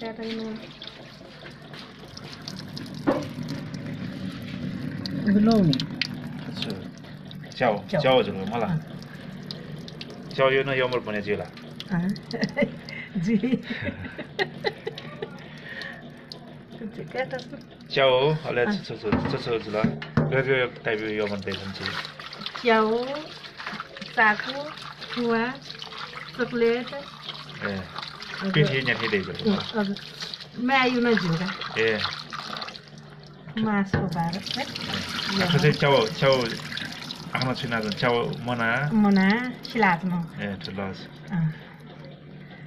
[0.00, 0.56] ra đây luôn.
[5.26, 5.70] Belong
[7.54, 8.22] chào chào.
[8.22, 8.76] rồi mà là.
[10.34, 11.44] Chào yo no yo mor pone chila
[11.90, 12.00] à.
[13.22, 13.38] Gì?
[17.88, 19.84] Chào hola chú chú chú chú chú là
[20.30, 21.84] rồi rồi tại vì yo mor tên chú
[22.62, 23.06] chào.
[24.16, 24.70] Sa khu
[25.14, 25.38] chua
[26.38, 27.02] chocolate
[28.36, 29.96] पिठी यहाँनिर देखेको हजुर
[30.64, 31.88] मायु नै झिङ्गा ए
[33.58, 34.40] मासको भाँडा
[35.44, 36.34] आफू चाहिँ च्याउ च्याउ
[37.34, 37.78] आफ्नो छुना
[38.46, 39.26] मना मना
[39.64, 40.86] सिलात्नु ए ठुलो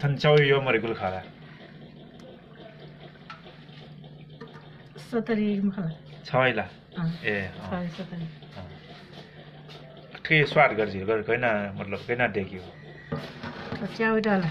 [0.00, 1.20] छन् च्याउ यो मरेको खाला
[5.04, 5.90] सतरी खाला
[6.24, 6.66] छैला
[7.26, 7.36] ए
[7.96, 8.26] सतरी
[10.14, 10.94] ठिकै स्वाद गर्छ
[11.28, 11.46] होइन
[11.78, 12.62] मतलब किन देखियो
[13.88, 14.50] च्याउ डला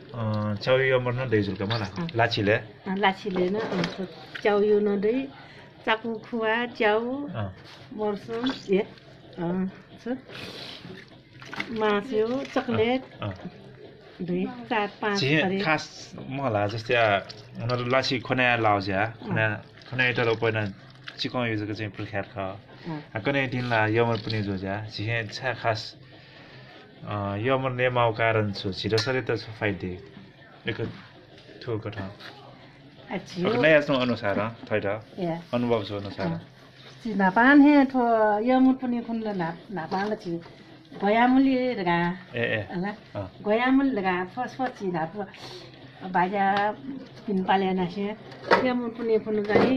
[0.63, 1.87] Cawiyomor nanda izul kamana?
[2.15, 2.61] Lachile?
[2.97, 3.59] Lachile na,
[11.79, 13.01] मासु चक्लेट
[15.65, 15.85] खास
[16.29, 16.95] मलाई जस्तै
[17.63, 18.89] उनीहरू लसी खुनाया लाउँछ
[19.25, 19.45] खुना
[20.41, 20.61] पहिला
[21.19, 22.35] चिकाउ युजको चाहिँ पुर्ख्यार ख।
[23.25, 25.81] कुनै दिन यमर पनि जोजा छ खास
[27.01, 29.91] यो म नेम आउ कारण छु। छिरे त छ फाइदे
[30.69, 30.77] एक
[31.61, 32.05] ठो कथा
[33.09, 34.37] अछि नै आसु अनुसार
[34.69, 34.85] थैड
[35.53, 36.29] अनुभव छ अनुसार।
[37.17, 38.01] नापान हे ठो
[38.45, 39.29] यो म पनि खुन ल
[39.73, 40.33] नापान ल छि
[40.93, 41.97] रगा।
[42.35, 42.61] ए ए।
[43.41, 44.87] गोया मुली रगा फस फस छि
[46.13, 46.45] बाजा
[47.25, 48.07] पिन पाले नछे
[48.65, 49.73] यो म पनि खुन जानी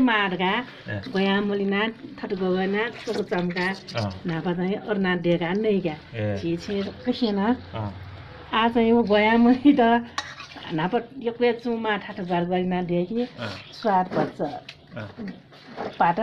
[0.00, 0.52] माटर घा
[1.14, 1.34] गया
[2.18, 2.76] थट थुपान
[3.30, 3.66] चम्का
[4.26, 5.96] नाफा अरू नदि नै गा
[6.36, 7.40] छि छैन
[8.54, 9.80] आज यो गयामरी त
[10.74, 10.94] नाप
[11.30, 13.26] एक्लै चुमा ठाटो घर गरिनाथ देखि
[13.72, 14.38] स्वाद पर्छ।
[16.00, 16.18] पाट।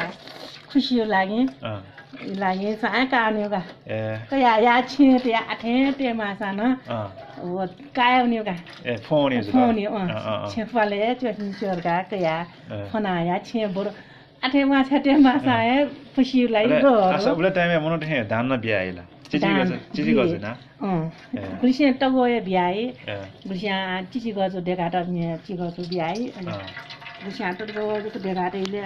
[0.70, 1.42] खुसी लागे।
[2.38, 3.22] लागे सा का
[3.88, 3.98] ए।
[4.30, 6.76] कया या छे ते आठे ते मासा न
[7.36, 7.66] अ वो
[7.96, 8.54] कायो का?
[8.84, 12.36] ए फोन युज फोन यो अ। अ छे फले चोन चोर का कया
[12.70, 13.92] अ फना या छे बोर
[14.42, 15.78] आठे माछा ते मासा है
[16.14, 20.12] खुसी लागे गो आसा उले टाइम मनो ठे धान न बिया आइला चिची गज चिची
[20.14, 20.56] गज ना?
[20.82, 23.70] अँ। ए। गुलिसे टगो बियाए ए। गुलिसे
[24.12, 25.02] चिची गजो देगा त
[25.46, 26.42] चिगो बियाए अ।
[27.20, 28.82] गुलिसे टगो जस्तो देगा त इले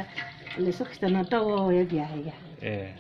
[0.61, 1.57] ले सक्छ न टगो
[1.87, 2.23] बियाए
[2.63, 2.95] ए।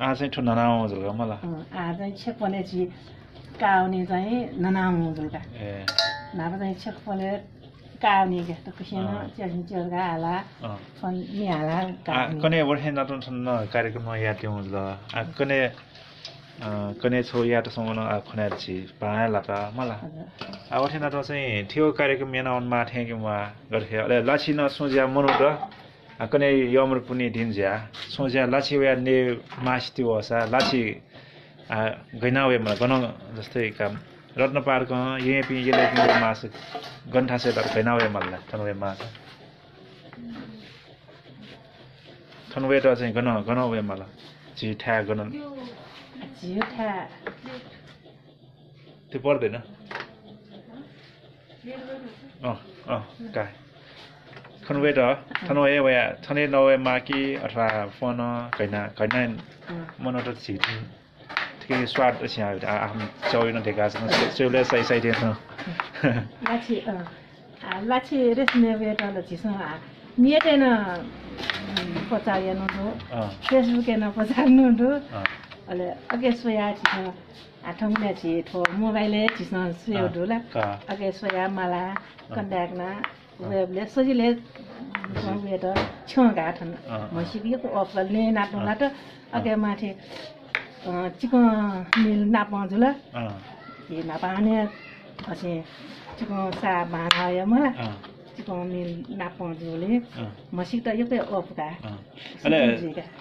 [0.00, 2.86] आ चाहिँ ठुना नाउ जल मला आ चाहिँ छेकपले चाहिँ
[3.62, 5.86] काउने चाहिँ ननाउ जुल्का ए।
[6.36, 7.30] नापा चाहिँ छेकपले
[8.02, 10.74] काउने क्या त कुसेन अँ। च्यासिन च्यालका हाला आ
[12.06, 14.76] काउने। कने वर्हे नाटन छन कार्यक्रम या त्यो ल
[15.38, 15.58] कने
[17.02, 19.96] कने छौ या त समन आ खना छि पाए लाका मला।
[20.72, 23.36] आ वर्हे नाटन चाहिँ थियो कार्यक्रम मेना अन मा थे कि मा
[23.72, 25.42] गरखे अले लाछि न सोज्या मनु त।
[26.22, 27.72] कने यमर पुनि दिन ज्या
[28.14, 29.16] सोज्या लाछि वा ने
[29.58, 30.82] मास त्यो वसा लाछि
[31.72, 32.92] गैना वे मलाई गन
[33.36, 33.92] जस्तै काम
[34.38, 34.90] रत्न पार्क
[35.22, 36.40] ये पि येले पि मास
[37.08, 39.00] गन्ठा से तर गैना वे मलाई थन वे मास
[42.52, 44.10] थन वे त चाहिँ गन गन वे मलाई
[44.56, 45.30] झि ठ्या गन
[46.40, 46.90] जियो ठा
[49.12, 49.56] त्यो पर्दैन
[52.42, 52.56] अँ
[52.88, 53.02] अँ
[53.34, 53.44] का
[54.64, 55.00] थन वे त
[55.42, 55.94] थन वे वे
[56.24, 57.68] थने नवे माकी अथवा
[57.98, 58.18] फोन
[58.58, 59.20] गैना गैना
[60.00, 60.58] मन त झि
[61.62, 62.48] такива сварт си а
[62.86, 62.98] ам
[63.30, 65.14] цел на дека сам цел сай сай ден
[66.50, 66.88] лачи а
[67.90, 69.54] лачи рес не вера лачи сан
[70.18, 70.22] न
[76.12, 78.32] अघि सोया छिस छि
[78.78, 79.14] मोबाइल
[80.92, 81.82] अघि सोया माला
[82.34, 82.88] कन्ट्याक्टमा
[83.50, 84.28] वेबले सजिले
[85.62, 85.64] त
[89.36, 89.90] अघि माथि
[90.82, 91.42] चिकन
[92.02, 94.54] मिल नापमा जुल ए नापा आने
[95.30, 95.52] असे
[96.18, 97.70] चिकन सा भाना या मला
[98.36, 99.92] चिकन मिल नापमा जुले
[100.58, 101.06] मसिक त यो
[101.38, 101.68] अपका
[102.44, 102.58] अले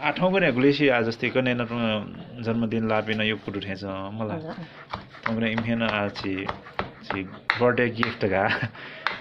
[0.09, 1.63] आठौँ गरे गुलेसी आज जस्तै कने न
[2.45, 3.83] जन्मदिन लापिन यो कुटु ठेछ
[4.17, 4.41] मलाई।
[5.25, 6.33] तमरे इम्हेन आछि
[7.05, 7.19] छि
[7.59, 8.43] बर्थडे गिफ्ट गा।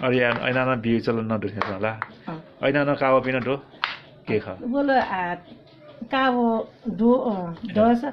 [0.00, 1.36] अरे ऐना न बिउ चल न
[1.68, 1.92] होला।
[2.64, 3.56] ऐना न कावा पिन डो
[4.28, 4.56] के ख?
[4.64, 5.20] बोल आ
[6.10, 6.46] ca vô
[6.98, 7.12] đố
[7.74, 8.12] đó sao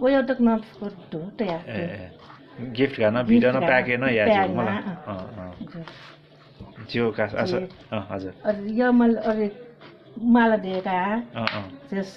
[0.00, 0.56] वो यो तक न
[1.12, 2.10] đố tè ए
[2.76, 7.24] गिफ्ट गा न भिडियो न प्याके न या Pack मलाई न, अँ अँ जियो का
[7.42, 7.52] आस
[8.10, 8.32] हजुर
[8.78, 9.38] यो मल और
[10.34, 10.96] माला दे का
[11.40, 12.10] अँ अँ जस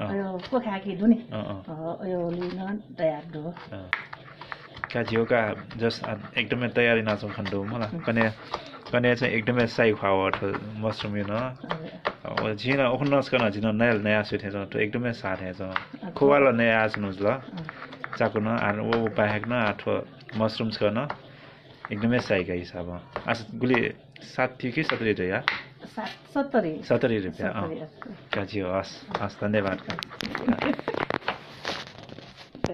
[0.00, 1.18] अँ। यो को खा कि दुनी
[2.12, 3.54] यो लिन तयार दो।
[4.92, 5.40] का जियोका
[5.80, 8.28] जस आ- एकदमै तयारी नाचौँ खण्डो मलाई कने
[8.86, 10.48] कने चाहिँ एकदमै साई अथवा
[10.78, 15.60] मसरुम यो न झिन ओखन नस्कन झिन नयाँ नयाँ सुथे छ तो एकदमै साथे छ
[16.14, 17.26] खुवाल नयाँ आछनु ल।
[18.18, 19.94] चाकु न आर वो बाहेक न अथवा
[20.34, 21.06] मसरुम छ न
[21.92, 22.88] एकदमै साईका हिसाब।
[23.26, 23.78] आज गुली
[24.26, 25.42] साठी कि सत्तरी रुपियाँ
[25.86, 30.95] सात सत्तरी। सत्तरी रुपियाँ अँ। सत्तरी का जियो हस् हस् धन्यवाद।